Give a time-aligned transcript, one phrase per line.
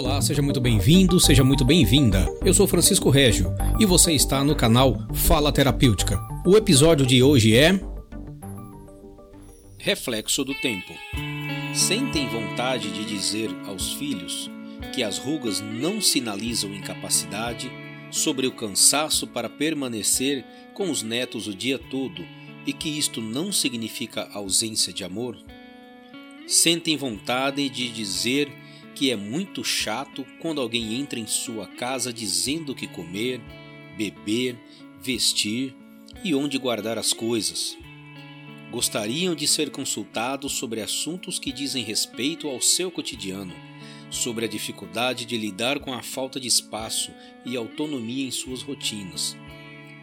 [0.00, 2.26] Olá, seja muito bem-vindo, seja muito bem-vinda.
[2.42, 6.18] Eu sou Francisco Régio e você está no canal Fala Terapêutica.
[6.46, 7.78] O episódio de hoje é
[9.76, 10.94] Reflexo do Tempo.
[11.74, 14.50] Sentem vontade de dizer aos filhos
[14.94, 17.70] que as rugas não sinalizam incapacidade,
[18.10, 22.24] sobre o cansaço para permanecer com os netos o dia todo
[22.66, 25.36] e que isto não significa ausência de amor?
[26.46, 28.50] Sentem vontade de dizer
[29.00, 33.40] que é muito chato quando alguém entra em sua casa dizendo o que comer,
[33.96, 34.58] beber,
[35.00, 35.74] vestir
[36.22, 37.78] e onde guardar as coisas.
[38.70, 43.54] Gostariam de ser consultados sobre assuntos que dizem respeito ao seu cotidiano,
[44.10, 47.10] sobre a dificuldade de lidar com a falta de espaço
[47.46, 49.34] e autonomia em suas rotinas.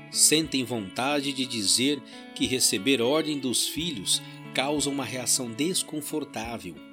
[0.09, 2.02] Sentem vontade de dizer
[2.34, 4.23] que receber ordem dos filhos
[4.55, 6.87] causa uma reação desconfortável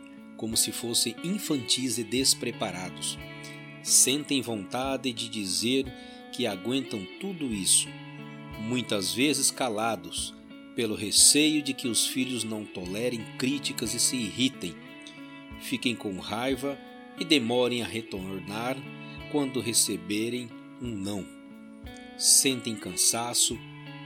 [0.45, 3.19] como se fossem infantis e despreparados.
[3.83, 5.91] Sentem vontade de dizer
[6.35, 7.89] que aguentam tudo isso,
[8.61, 10.35] muitas vezes calados,
[10.77, 14.75] pelo receio de que os filhos não tolerem críticas e se irritem,
[15.63, 16.79] fiquem com raiva
[17.19, 18.77] e demorem a retornar
[19.33, 21.27] quando receberem um não.
[22.19, 23.59] Sentem cansaço,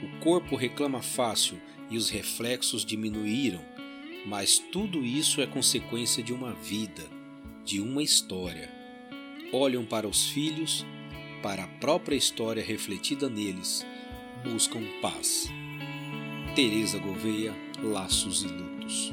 [0.05, 3.78] o corpo reclama fácil e os reflexos diminuíram
[4.27, 7.05] mas tudo isso é consequência de uma vida,
[7.65, 8.71] de uma história.
[9.53, 10.85] Olham para os filhos,
[11.43, 13.87] para a própria história refletida neles,
[14.45, 15.49] buscam paz.
[16.55, 19.13] Teresa Gouveia, Laços e Lutos.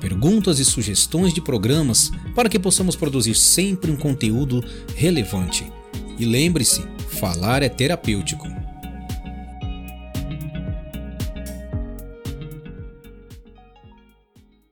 [0.00, 4.64] perguntas e sugestões de programas para que possamos produzir sempre um conteúdo
[4.96, 5.70] relevante.
[6.18, 8.59] E lembre-se, falar é terapêutico.